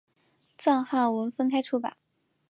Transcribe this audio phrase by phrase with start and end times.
[0.57, 1.95] 藏汉文分开出版。